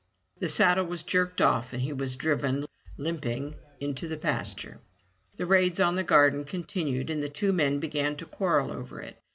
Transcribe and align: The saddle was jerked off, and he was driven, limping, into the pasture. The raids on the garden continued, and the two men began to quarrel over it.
The 0.39 0.49
saddle 0.49 0.85
was 0.85 1.03
jerked 1.03 1.41
off, 1.41 1.73
and 1.73 1.81
he 1.83 1.93
was 1.93 2.15
driven, 2.15 2.65
limping, 2.97 3.53
into 3.79 4.07
the 4.07 4.17
pasture. 4.17 4.79
The 5.37 5.45
raids 5.45 5.79
on 5.79 5.95
the 5.95 6.03
garden 6.03 6.43
continued, 6.43 7.11
and 7.11 7.21
the 7.21 7.29
two 7.29 7.53
men 7.53 7.79
began 7.79 8.15
to 8.15 8.25
quarrel 8.25 8.71
over 8.71 8.99
it. 8.99 9.17